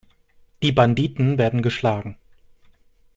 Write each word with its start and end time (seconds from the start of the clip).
Die 0.63 0.71
Banditen 0.71 1.37
werden 1.37 1.61
geschlagen. 1.61 2.17